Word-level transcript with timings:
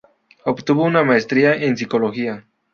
Obtuvo 0.45 0.83
una 0.83 1.03
Maestría 1.03 1.53
en 1.53 1.77
Psicología. 1.77 2.43